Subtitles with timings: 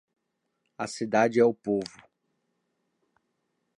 [0.79, 1.99] A cidade é o povo.